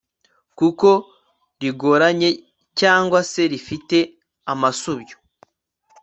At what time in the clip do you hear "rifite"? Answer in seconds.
3.51-3.97